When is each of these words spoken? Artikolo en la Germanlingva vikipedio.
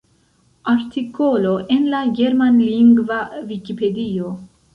Artikolo 0.71 1.51
en 1.75 1.85
la 1.91 1.99
Germanlingva 2.21 3.19
vikipedio. 3.53 4.35